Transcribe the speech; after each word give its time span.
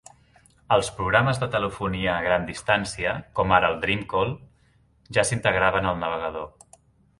Els 0.77 0.87
programes 1.01 1.41
de 1.43 1.49
telefonia 1.55 2.09
a 2.13 2.23
gran 2.29 2.47
distància, 2.47 3.13
com 3.41 3.55
ara 3.59 3.71
Dreamcall, 3.85 4.35
ja 5.19 5.29
s'integraven 5.31 5.93
al 5.93 6.03
navegador. 6.07 6.53